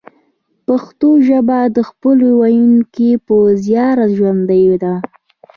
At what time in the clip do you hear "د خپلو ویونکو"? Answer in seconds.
1.75-3.09